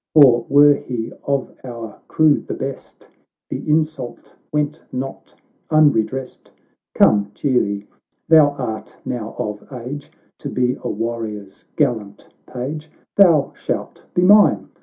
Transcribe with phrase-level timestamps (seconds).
[0.15, 3.07] For, were he of our crew the best,
[3.51, 5.35] The insult went not
[5.69, 6.51] unredressed.
[6.95, 7.87] Come, cheer thee;
[8.27, 14.69] thou art now of age To be a warrior's gallant page; Thou shalt be mine